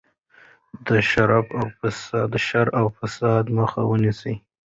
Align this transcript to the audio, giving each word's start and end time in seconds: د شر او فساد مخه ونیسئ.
د 2.33 2.37
شر 2.47 2.65
او 2.79 2.85
فساد 2.97 3.45
مخه 3.57 3.81
ونیسئ. 3.91 4.35